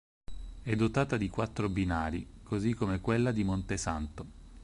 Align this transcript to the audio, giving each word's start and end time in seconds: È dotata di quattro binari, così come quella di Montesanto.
È 0.63 0.75
dotata 0.75 1.15
di 1.15 1.29
quattro 1.29 1.69
binari, 1.69 2.27
così 2.41 2.73
come 2.73 3.01
quella 3.01 3.31
di 3.31 3.43
Montesanto. 3.43 4.25